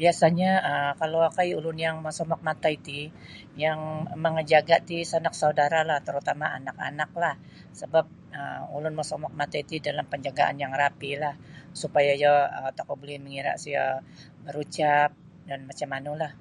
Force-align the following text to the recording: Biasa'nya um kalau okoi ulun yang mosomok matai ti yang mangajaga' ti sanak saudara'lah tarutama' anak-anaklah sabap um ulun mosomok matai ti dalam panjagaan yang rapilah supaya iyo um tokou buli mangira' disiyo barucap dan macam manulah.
Biasa'nya 0.00 0.50
um 0.70 0.90
kalau 1.00 1.18
okoi 1.28 1.50
ulun 1.58 1.78
yang 1.84 1.96
mosomok 2.04 2.40
matai 2.46 2.74
ti 2.86 3.00
yang 3.64 3.80
mangajaga' 4.24 4.80
ti 4.88 4.96
sanak 5.10 5.34
saudara'lah 5.42 5.98
tarutama' 6.04 6.54
anak-anaklah 6.58 7.34
sabap 7.80 8.06
um 8.40 8.62
ulun 8.76 8.94
mosomok 8.98 9.32
matai 9.40 9.62
ti 9.68 9.76
dalam 9.86 10.06
panjagaan 10.12 10.56
yang 10.62 10.72
rapilah 10.82 11.34
supaya 11.80 12.10
iyo 12.18 12.32
um 12.58 12.66
tokou 12.78 12.96
buli 13.00 13.16
mangira' 13.24 13.56
disiyo 13.58 13.86
barucap 14.44 15.10
dan 15.48 15.60
macam 15.68 15.88
manulah. 15.94 16.32